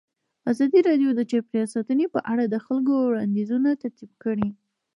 [0.51, 4.49] ازادي راډیو د چاپیریال ساتنه په اړه د خلکو وړاندیزونه ترتیب کړي.